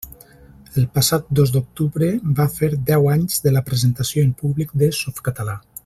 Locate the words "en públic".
4.29-4.75